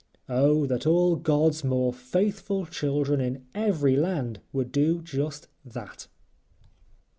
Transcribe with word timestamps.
Oh, 0.27 0.65
that 0.65 0.87
all 0.87 1.15
God's 1.15 1.63
more 1.63 1.93
favored 1.93 2.71
children 2.71 3.21
in 3.21 3.45
every 3.53 3.95
land 3.95 4.41
would 4.51 4.71
do 4.71 4.99
just 5.03 5.47
THAT. 5.63 6.07